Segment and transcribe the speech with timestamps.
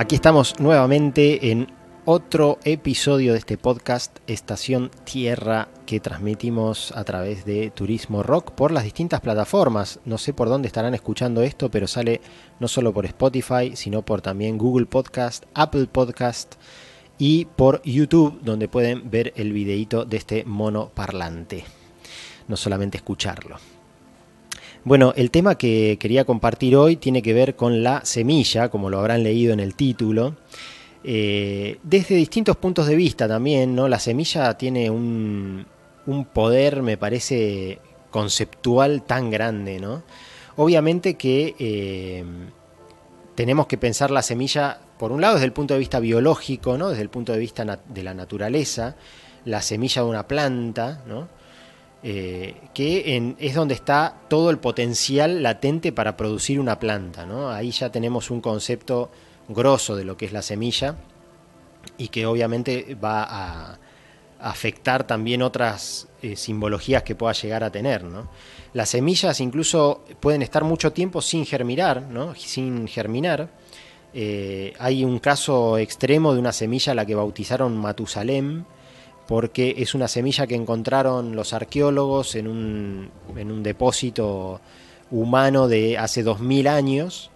[0.00, 1.66] Aquí estamos nuevamente en
[2.06, 8.70] otro episodio de este podcast Estación Tierra que transmitimos a través de Turismo Rock por
[8.72, 10.00] las distintas plataformas.
[10.06, 12.22] No sé por dónde estarán escuchando esto, pero sale
[12.60, 16.54] no solo por Spotify, sino por también Google Podcast, Apple Podcast
[17.18, 21.66] y por YouTube, donde pueden ver el videíto de este mono parlante.
[22.48, 23.58] No solamente escucharlo.
[24.82, 28.98] Bueno, el tema que quería compartir hoy tiene que ver con la semilla, como lo
[28.98, 30.36] habrán leído en el título.
[31.04, 33.88] Eh, desde distintos puntos de vista también, ¿no?
[33.88, 35.66] La semilla tiene un,
[36.32, 37.78] poder, me parece,
[38.10, 40.02] conceptual tan grande, ¿no?
[40.56, 42.24] Obviamente que eh,
[43.34, 46.88] tenemos que pensar la semilla, por un lado, desde el punto de vista biológico, ¿no?
[46.88, 48.96] Desde el punto de vista de la naturaleza,
[49.44, 51.28] la semilla de una planta, ¿no?
[52.02, 57.26] Eh, que es donde está todo el potencial latente para producir una planta.
[57.54, 59.10] Ahí ya tenemos un concepto
[59.48, 60.96] grosso de lo que es la semilla
[61.98, 63.78] y que obviamente va a
[64.40, 68.02] afectar también otras eh, simbologías que pueda llegar a tener.
[68.72, 73.50] Las semillas incluso pueden estar mucho tiempo sin germinar, sin germinar.
[74.14, 78.64] Eh, hay un caso extremo de una semilla a la que bautizaron Matusalem,
[79.30, 84.60] porque es una semilla que encontraron los arqueólogos en un, en un depósito
[85.12, 87.30] humano de hace 2000 años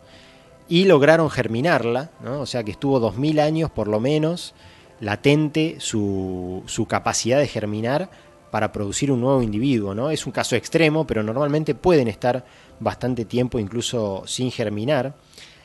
[0.69, 4.55] y lograron germinarla, o sea que estuvo 2000 años por lo menos
[4.99, 8.11] latente su, su, capacidad de germinar
[8.51, 9.95] para producir un nuevo individuo.
[9.95, 10.11] ¿no?
[10.11, 12.45] Es un caso extremo, pero normalmente pueden estar
[12.81, 15.15] bastante tiempo incluso sin germinar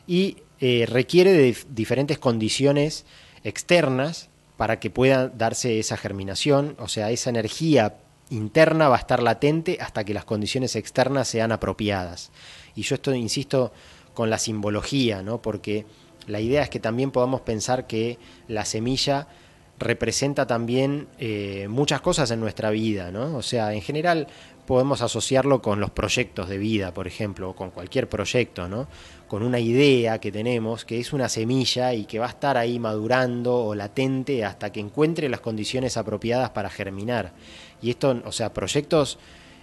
[0.05, 3.07] y eh, requiere de diferentes condiciones
[3.43, 4.28] externas
[4.59, 7.95] para que pueda darse esa germinación, o sea, esa energía
[8.29, 12.29] interna va a estar latente hasta que las condiciones externas sean apropiadas.
[12.75, 13.71] Y yo estoy, insisto,
[14.13, 15.41] con la simbología, ¿no?
[15.41, 15.85] porque
[16.27, 18.19] la idea es que también podamos pensar que
[18.49, 19.29] la semilla
[19.77, 23.37] representa también eh, muchas cosas en nuestra vida, ¿no?
[23.37, 24.27] O sea, en general
[24.69, 28.87] podemos asociarlo con los proyectos de vida, por ejemplo, o con cualquier proyecto, ¿no?
[29.27, 32.77] Con una idea que tenemos, que es una semilla y que va a estar ahí
[32.77, 37.33] madurando o latente hasta que encuentre las condiciones apropiadas para germinar.
[37.81, 39.17] Y esto, o sea, proyectos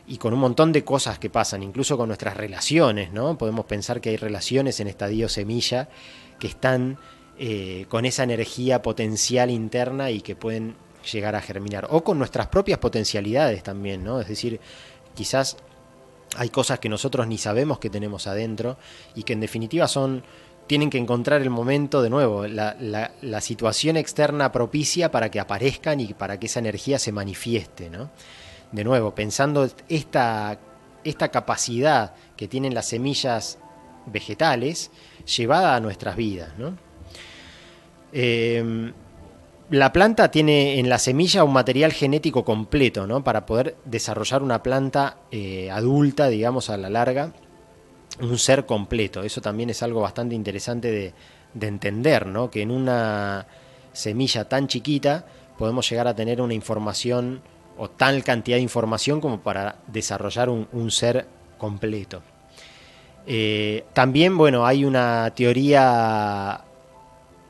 [0.09, 3.38] y con un montón de cosas que pasan, incluso con nuestras relaciones, ¿no?
[3.38, 5.88] Podemos pensar que hay relaciones en estadio semilla
[6.41, 6.99] que están
[7.38, 10.75] eh, con esa energía potencial interna y que pueden
[11.12, 11.87] llegar a germinar.
[11.91, 14.21] O con nuestras propias potencialidades también, ¿no?
[14.21, 14.61] Es decir,
[15.16, 15.56] quizás
[16.37, 18.77] hay cosas que nosotros ni sabemos que tenemos adentro
[19.15, 20.22] y que en definitiva son
[20.66, 26.12] tienen que encontrar el momento de nuevo, la, situación externa propicia para que aparezcan y
[26.12, 27.88] para que esa energía se manifieste.
[27.88, 28.10] ¿no?
[28.72, 30.59] De nuevo, pensando esta,
[31.05, 33.59] esta capacidad que tienen las semillas
[34.06, 34.91] vegetales
[35.37, 36.50] llevada a nuestras vidas.
[36.59, 36.76] ¿no?
[38.12, 38.93] Em,
[39.71, 43.25] la planta tiene en la semilla un material genético completo, ¿no?
[43.25, 47.32] Para poder desarrollar una planta eh, adulta, digamos, a la larga,
[48.21, 49.22] un ser completo.
[49.22, 51.15] Eso también es algo bastante interesante de,
[51.66, 52.50] entender, ¿no?
[52.50, 53.47] Que en una
[53.93, 55.25] semilla tan chiquita
[55.59, 57.41] podemos llegar a tener una información
[57.78, 61.26] o tal cantidad de información como para desarrollar un, ser
[61.59, 62.22] completo.
[63.26, 66.66] Eh, también, bueno, hay una teoría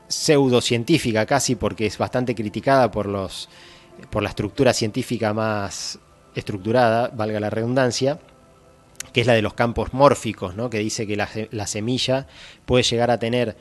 [0.07, 3.49] pseudocientífica casi, porque es bastante criticada por, los,
[4.09, 5.99] por la estructura científica más
[6.35, 8.19] estructurada, valga la redundancia,
[9.11, 10.69] que es la de los campos mórficos, ¿no?
[10.69, 12.27] que dice que la, semilla
[12.65, 13.57] puede llegar a tener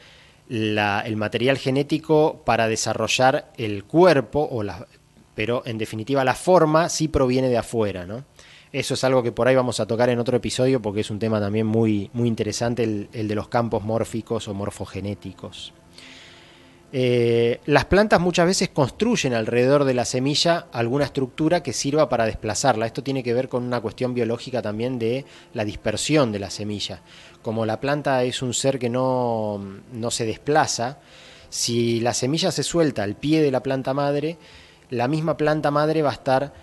[0.48, 4.86] el material genético para desarrollar el cuerpo, o la,
[5.34, 8.06] pero en definitiva la forma sí proviene de afuera.
[8.06, 8.24] ¿no?
[8.72, 11.18] Eso es algo que por ahí vamos a tocar en otro episodio porque es un
[11.18, 15.72] tema también muy, muy interesante, el, el de los campos mórficos o morfogenéticos.
[16.98, 22.24] Eh, las plantas muchas veces construyen alrededor de la semilla alguna estructura que sirva para
[22.24, 22.86] desplazarla.
[22.86, 27.02] Esto tiene que ver con una cuestión biológica también de la dispersión de la semilla.
[27.42, 29.60] Como la planta es un ser que no,
[29.92, 30.96] no se desplaza,
[31.50, 34.38] si la semilla se suelta al pie de la planta madre,
[34.88, 36.54] la misma planta madre va a estar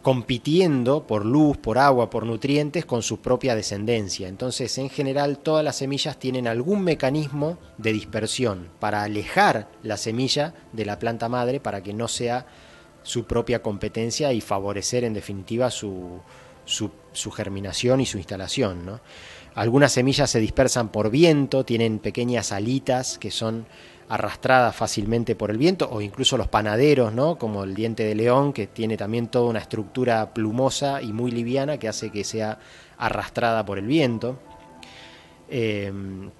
[0.00, 4.28] compitiendo por luz, por agua, por nutrientes con su propia descendencia.
[4.28, 10.54] Entonces, en general, todas las semillas tienen algún mecanismo de dispersión para alejar la semilla
[10.72, 12.46] de la planta madre para que no sea
[13.02, 16.20] su propia competencia y favorecer, en definitiva, su,
[17.34, 19.00] germinación y su instalación.
[19.54, 23.66] Algunas semillas se dispersan por viento, tienen pequeñas alitas que son
[24.08, 27.38] arrastrada fácilmente por el viento, o incluso los panaderos, ¿no?
[27.38, 31.78] como el diente de león, que tiene también toda una estructura plumosa y muy liviana
[31.78, 32.58] que hace que sea
[32.98, 34.38] arrastrada por el viento.
[35.48, 36.30] Em,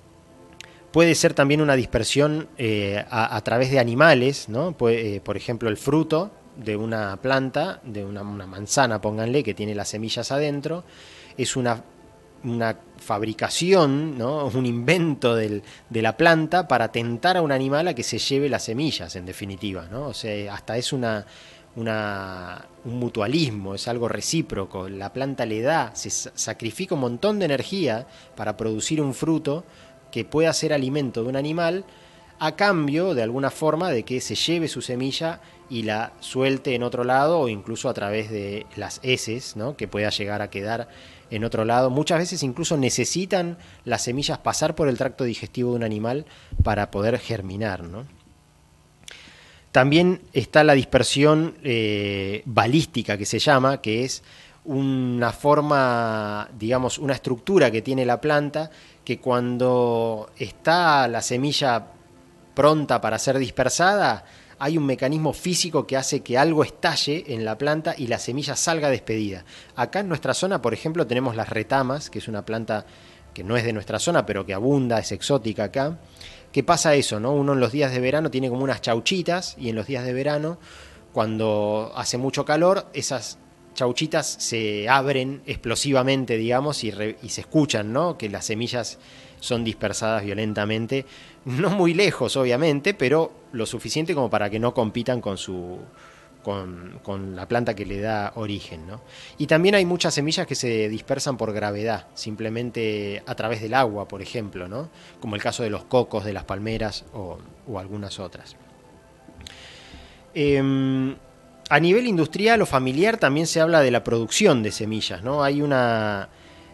[0.92, 4.76] Puede ser también una dispersión eh, a, través de animales, ¿no?
[4.90, 9.88] Eh, por ejemplo, el fruto de una planta, de una, manzana, pónganle, que tiene las
[9.88, 10.84] semillas adentro,
[11.38, 11.82] es una,
[12.44, 14.46] una fabricación, ¿no?
[14.46, 18.64] un invento de la planta para tentar a un animal a que se lleve las
[18.64, 19.86] semillas, en definitiva.
[19.90, 20.08] ¿no?
[20.08, 21.26] O sea, hasta es una,
[21.76, 24.88] un mutualismo, es algo recíproco.
[24.88, 28.06] La planta le da, se sacrifica un montón de energía
[28.36, 29.64] para producir un fruto
[30.10, 31.84] que pueda ser alimento de un animal
[32.38, 35.40] a cambio, de alguna forma, de que se lleve su semilla
[35.70, 39.76] y la suelte en otro lado o incluso a través de las heces, ¿no?
[39.76, 40.88] que pueda llegar a quedar
[41.30, 41.88] en otro lado.
[41.88, 46.26] Muchas veces incluso necesitan las semillas pasar por el tracto digestivo de un animal
[46.62, 47.82] para poder germinar.
[49.72, 54.22] También está la dispersión eh, balística que se llama, que es
[54.64, 58.70] una forma, digamos, una estructura que tiene la planta
[59.04, 61.86] que cuando está la semilla
[62.54, 64.24] pronta para ser dispersada,
[64.58, 68.54] hay un mecanismo físico que hace que algo estalle en la planta y la semilla
[68.54, 69.44] salga despedida.
[69.74, 72.86] Acá en nuestra zona, por ejemplo, tenemos las retamas, que es una planta
[73.34, 75.98] que no es de nuestra zona, pero que abunda, es exótica acá.
[76.52, 77.18] ¿Qué pasa eso?
[77.18, 77.32] No?
[77.32, 80.12] Uno en los días de verano tiene como unas chauchitas y en los días de
[80.12, 80.58] verano,
[81.12, 83.38] cuando hace mucho calor, esas
[83.74, 88.18] chauchitas se abren explosivamente, digamos, y, y se escuchan, ¿no?
[88.18, 88.98] Que las semillas
[89.40, 91.04] son dispersadas violentamente,
[91.60, 95.78] no muy lejos, obviamente, pero lo suficiente como para que no compitan con su
[96.42, 98.86] con, la planta que le da origen.
[98.86, 99.00] ¿no?
[99.38, 104.08] Y también hay muchas semillas que se dispersan por gravedad, simplemente a través del agua,
[104.08, 104.90] por ejemplo, ¿no?
[105.20, 107.38] como el caso de los cocos, de las palmeras o,
[107.78, 108.56] algunas otras.
[110.34, 111.14] Em,
[111.68, 115.22] a nivel industrial o familiar también se habla de la producción de semillas.
[115.22, 115.42] ¿no?
[115.42, 116.28] Hay una...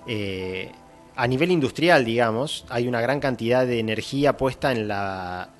[0.07, 0.71] Eh,
[1.19, 5.51] a nivel industrial, digamos, hay una gran cantidad de energía puesta en la,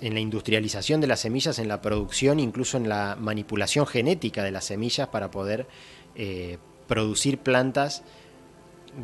[0.00, 5.08] industrialización de las semillas, en la producción, incluso en la manipulación genética de las semillas
[5.08, 5.66] para poder
[6.14, 8.04] eh, producir plantas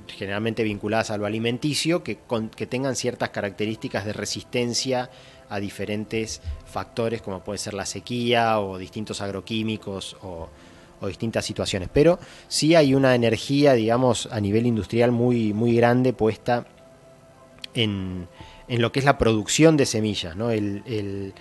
[0.07, 2.17] generalmente vinculadas a lo alimenticio, que,
[2.55, 5.11] que tengan ciertas características de resistencia
[5.49, 10.49] a diferentes factores como puede ser la sequía o distintos agroquímicos o,
[11.03, 11.91] o distintas situaciones.
[11.93, 12.19] Pero
[12.49, 16.67] sí hay una energía, digamos, a nivel industrial muy, muy grande puesta
[17.75, 18.29] en,
[18.69, 20.37] en lo que es la producción de semillas.
[20.37, 20.51] ¿no?
[20.51, 21.35] en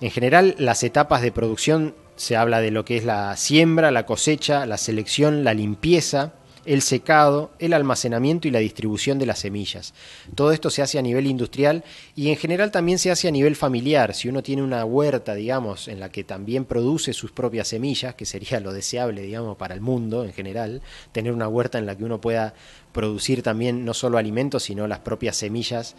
[0.00, 4.66] general, las etapas de producción se habla de lo que es la siembra, la cosecha,
[4.66, 6.34] la selección, la limpieza,
[6.68, 9.94] el secado, el almacenamiento y la distribución de las semillas.
[10.34, 11.82] Todo esto se hace a nivel industrial
[12.14, 14.14] y en general también se hace a nivel familiar.
[14.14, 18.26] Si uno tiene una huerta, digamos, en la que también produce sus propias semillas, que
[18.26, 22.04] sería lo deseable, digamos, para el mundo en general, tener una huerta en la que
[22.04, 22.52] uno pueda
[22.92, 25.96] producir también no solo alimentos, sino las propias semillas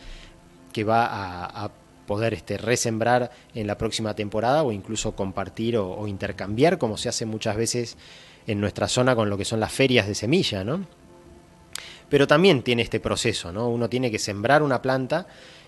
[0.72, 1.72] que va a,
[2.06, 7.28] poder este, resembrar en la próxima temporada o incluso compartir o intercambiar, como se hace
[7.28, 7.98] muchas veces
[8.48, 10.86] en nuestra zona con lo que son las ferias de semilla, ¿no?
[12.10, 13.70] Pero también tiene este proceso, ¿no?
[13.70, 15.28] Uno tiene que sembrar una planta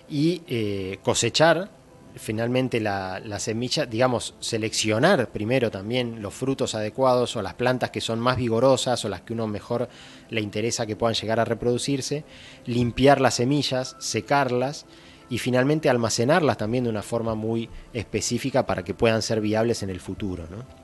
[0.09, 1.69] y eh, cosechar
[2.15, 8.19] finalmente la, semilla, digamos, seleccionar primero también los frutos adecuados o las plantas que son
[8.19, 9.88] más vigorosas o las que uno mejor
[10.29, 12.24] le interesa que puedan llegar a reproducirse,
[12.65, 14.86] limpiar las semillas, secarlas
[15.29, 19.89] y finalmente almacenarlas también de una forma muy específica para que puedan ser viables en
[19.89, 20.45] el futuro.
[20.50, 20.80] ¿no?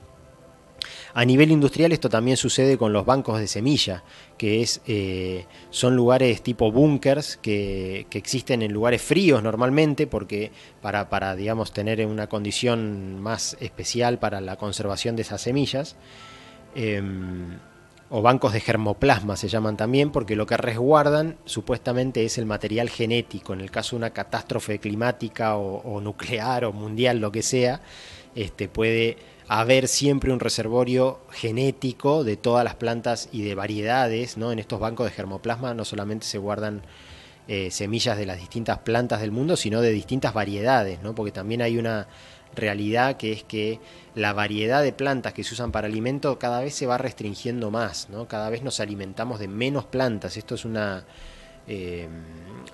[1.14, 4.04] A nivel industrial esto también sucede con los bancos de semilla,
[4.36, 10.50] que es, eh, son lugares tipo búnkers que, existen en lugares fríos normalmente, porque
[10.82, 15.96] para, para digamos, tener una condición más especial para la conservación de esas semillas.
[16.74, 17.58] Em,
[18.10, 22.88] o bancos de germoplasma se llaman también, porque lo que resguardan supuestamente es el material
[22.88, 23.52] genético.
[23.52, 27.82] En el caso de una catástrofe climática o, o nuclear o mundial, lo que sea,
[28.34, 29.16] este, puede
[29.48, 34.52] haber siempre un reservorio genético de todas las plantas y de variedades, ¿no?
[34.52, 36.82] En estos bancos de germoplasma no solamente se guardan
[37.48, 41.14] eh, semillas de las distintas plantas del mundo, sino de distintas variedades, ¿no?
[41.14, 42.06] Porque también hay una
[42.54, 43.80] realidad que es que
[44.14, 48.10] la variedad de plantas que se usan para alimento cada vez se va restringiendo más,
[48.10, 48.28] ¿no?
[48.28, 50.36] Cada vez nos alimentamos de menos plantas.
[50.36, 51.06] Esto es una
[51.68, 52.08] eh,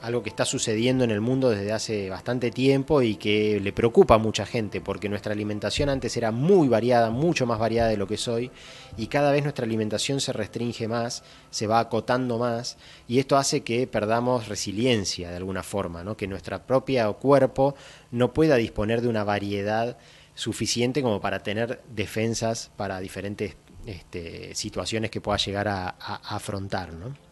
[0.04, 4.16] algo que está sucediendo en el mundo desde hace bastante tiempo y que le preocupa
[4.16, 8.06] a mucha gente, porque nuestra alimentación antes era muy variada, mucho más variada de lo
[8.06, 8.50] que es hoy,
[8.98, 12.76] y cada vez nuestra alimentación se restringe más, se va acotando más,
[13.08, 16.18] y esto hace que perdamos resiliencia de alguna forma, ¿no?
[16.18, 17.74] que nuestro propio cuerpo
[18.10, 19.96] no pueda disponer de una variedad
[20.34, 26.92] suficiente como para tener defensas para diferentes este, situaciones que pueda llegar a, a afrontar.
[26.92, 27.23] ¿no?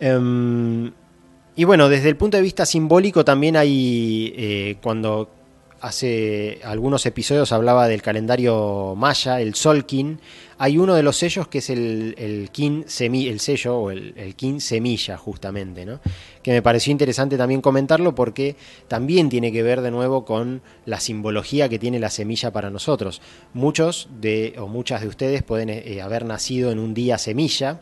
[0.00, 0.92] Em,
[1.58, 5.30] Y bueno, desde el punto de vista simbólico también hay, eh, cuando
[5.80, 10.20] hace algunos episodios hablaba del calendario maya, el Solkin,
[10.58, 15.16] hay uno de los sellos que es el, el el sello o el, el Semilla
[15.16, 16.00] justamente, ¿no?
[16.42, 18.56] que me pareció interesante también comentarlo porque
[18.88, 23.20] también tiene que ver de nuevo con la simbología que tiene la semilla para nosotros.
[23.52, 27.80] Muchos de o muchas de ustedes pueden eh, haber nacido en un día semilla,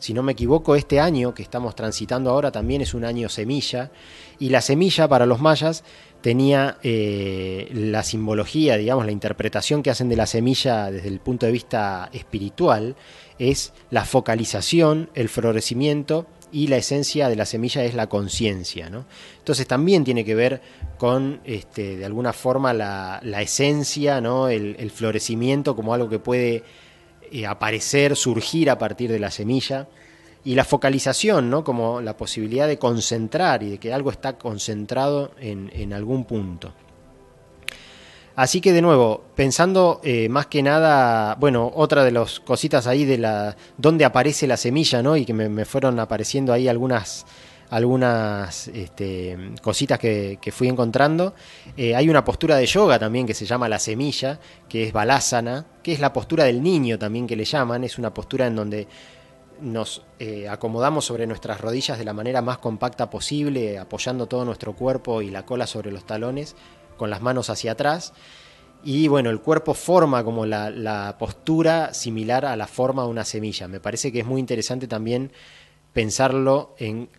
[0.00, 3.92] si no me equivoco, este año que estamos transitando ahora también es un año semilla,
[4.40, 5.84] y la semilla para los mayas
[6.20, 11.46] tenía eh, la simbología, digamos, la interpretación que hacen de la semilla desde el punto
[11.46, 12.96] de vista espiritual,
[13.38, 18.90] es la focalización, el florecimiento y la esencia de la semilla es la conciencia.
[18.90, 19.06] ¿no?
[19.38, 20.60] Entonces también tiene que ver
[20.98, 24.48] con, este, de alguna forma, la, esencia, ¿no?
[24.48, 26.64] el, florecimiento como algo que puede
[27.30, 29.88] eh, aparecer, surgir a partir de la semilla.
[30.42, 31.62] Y la focalización, ¿no?
[31.64, 36.72] como la posibilidad de concentrar y de que algo está concentrado en, algún punto.
[38.36, 43.04] Así que de nuevo, pensando eh, más que nada, bueno, otra de las cositas ahí
[43.04, 45.14] de la dónde aparece la semilla, ¿no?
[45.14, 47.26] Y que me, fueron apareciendo ahí algunas,
[47.70, 51.34] algunas este, cositas que, fui encontrando.
[51.76, 55.66] Eh, hay una postura de yoga también que se llama la semilla, que es balasana,
[55.82, 57.84] que es la postura del niño también que le llaman.
[57.84, 58.88] Es una postura en donde
[59.60, 64.74] nos eh, acomodamos sobre nuestras rodillas de la manera más compacta posible, apoyando todo nuestro
[64.74, 66.56] cuerpo y la cola sobre los talones,
[66.96, 68.12] con las manos hacia atrás.
[68.82, 73.24] Y bueno, el cuerpo forma como la, la postura similar a la forma de una
[73.24, 73.68] semilla.
[73.68, 75.30] Me parece que es muy interesante también
[75.92, 77.10] pensarlo en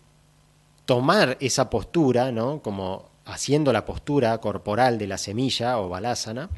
[0.91, 2.61] tomar esa postura, ¿no?
[2.61, 6.49] Como haciendo la postura corporal de la semilla o balásana,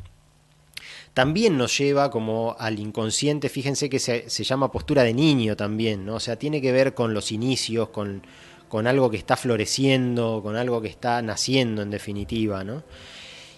[1.13, 6.15] también nos lleva como al inconsciente, fíjense que se, llama postura de niño también, ¿no?
[6.15, 8.25] O sea, tiene que ver con los inicios, con,
[8.69, 12.81] con algo que está floreciendo, con algo que está naciendo en definitiva, ¿no?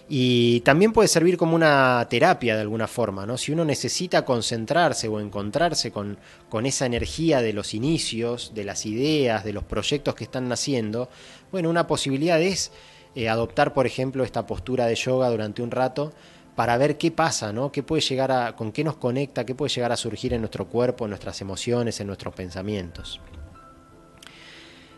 [0.08, 3.36] Y también puede servir como una terapia de alguna forma, ¿no?
[3.36, 6.16] Si uno necesita concentrarse o encontrarse con,
[6.48, 11.08] con, esa energía de los inicios, de las ideas, de los proyectos que están naciendo,
[11.50, 12.70] bueno, una posibilidad es
[13.16, 16.12] eh, adoptar, por ejemplo, esta postura de yoga durante un rato
[16.54, 17.72] para ver qué pasa, ¿no?
[17.72, 20.66] ¿Qué puede llegar a, con qué nos conecta, qué puede llegar a surgir en nuestro
[20.66, 23.20] cuerpo, en nuestras emociones, en nuestros pensamientos.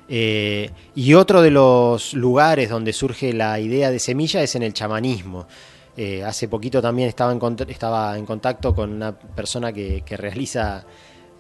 [0.09, 4.73] Eh, y otro de los lugares donde surge la idea de semilla es en el
[4.73, 5.47] chamanismo.
[5.97, 7.33] Eh, hace poquito también estaba
[8.17, 10.85] en, contacto con una persona que, realiza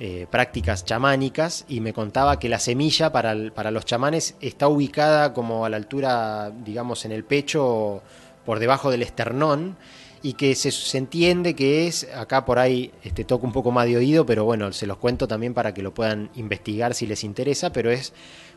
[0.00, 5.32] eh, prácticas chamánicas y me contaba que la semilla para, para, los chamanes está ubicada
[5.32, 8.02] como a la altura, digamos, en el pecho,
[8.44, 9.76] por debajo del esternón,
[10.22, 13.96] y que se, entiende que es, acá por ahí este, toco un poco más de
[13.96, 17.72] oído, pero bueno, se los cuento también para que lo puedan investigar si les interesa,
[17.72, 18.12] pero es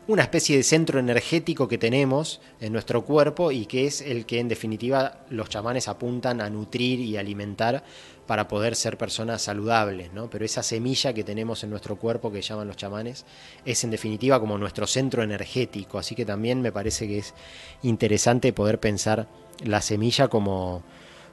[0.08, 4.40] una especie de centro energético que tenemos en nuestro cuerpo y que es el que
[4.40, 7.84] en definitiva los chamanes apuntan a nutrir y alimentar
[8.26, 10.28] para poder ser personas saludables, ¿no?
[10.28, 13.24] Pero esa semilla que tenemos en nuestro cuerpo que llaman los chamanes
[13.64, 17.34] es en definitiva como nuestro centro energético, así que también me parece que es
[17.82, 19.28] interesante poder pensar
[19.64, 20.82] la semilla como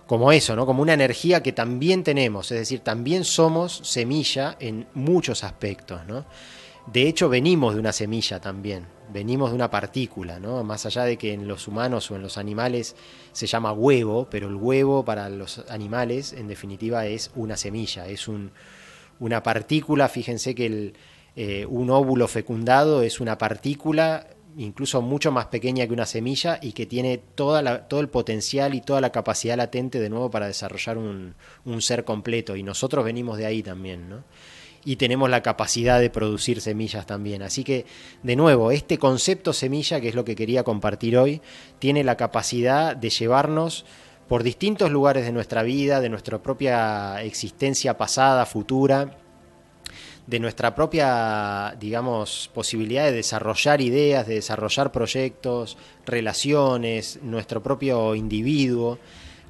[0.06, 0.66] como eso, ¿no?
[0.66, 6.26] Como una energía que también tenemos, es decir, también somos semilla en muchos aspectos, ¿no?
[6.92, 10.64] De hecho, venimos de una semilla también, venimos de una partícula, ¿no?
[10.64, 12.96] Más allá de que en los humanos o en los animales
[13.32, 18.28] se llama huevo, pero el huevo para los animales, en definitiva, es una semilla, es
[18.28, 18.52] un,
[19.20, 20.10] una partícula.
[20.10, 20.94] Fíjense que el,
[21.36, 24.26] eh, un óvulo fecundado es una partícula
[24.58, 28.74] incluso mucho más pequeña que una semilla y que tiene toda la, todo el potencial
[28.74, 32.56] y toda la capacidad latente de nuevo para desarrollar un, un ser completo.
[32.56, 34.24] Y nosotros venimos de ahí también, ¿no?
[34.86, 37.42] Y tenemos la capacidad de producir semillas también.
[37.42, 37.86] Así que,
[38.24, 41.42] de nuevo, este concepto semilla, que es lo que quería compartir hoy,
[41.80, 43.86] tiene la capacidad de llevarnos
[44.28, 49.18] por distintos lugares de nuestra vida, de nuestra propia existencia pasada, futura,
[50.28, 59.00] de nuestra propia, digamos, posibilidad de desarrollar ideas, de desarrollar proyectos, relaciones, nuestro propio individuo.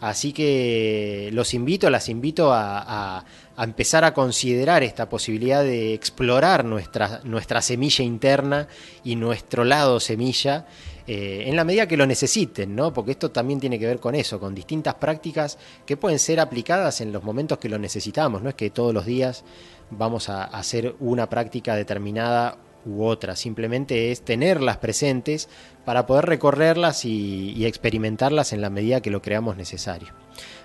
[0.01, 3.25] Así que los invito, las invito a,
[3.57, 8.69] empezar a considerar esta posibilidad de explorar nuestra, nuestra semilla interna
[9.03, 10.65] y nuestro lado semilla
[11.05, 12.93] eh, en la medida que lo necesiten, ¿no?
[12.93, 17.01] Porque esto también tiene que ver con eso, con distintas prácticas que pueden ser aplicadas
[17.01, 19.43] en los momentos que lo necesitamos, no es que todos los días
[19.89, 25.50] vamos a hacer una práctica determinada u otra, simplemente es tenerlas presentes
[25.86, 30.09] para poder recorrerlas y, experimentarlas en la medida que lo creamos necesario.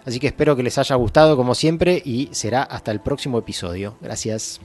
[0.04, 3.96] Así que espero que les haya gustado como siempre y será hasta el próximo episodio.
[4.00, 4.60] Gracias.